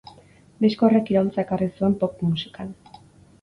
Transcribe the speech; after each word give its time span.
Disko 0.63 0.87
horrek 0.87 1.11
iraultza 1.13 1.41
ekarri 1.43 1.67
zuen 1.75 1.95
pop 2.05 2.17
musikan. 2.31 2.73